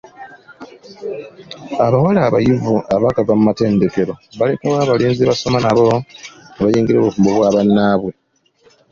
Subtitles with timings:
[1.85, 6.01] Abawala abayivu abaakava mu matendekero balekawo abalenzi be basoma nabo ne
[6.63, 8.11] bayingirira obufumbo bwa bannaabwe.